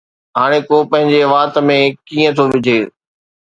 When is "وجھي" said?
2.51-2.79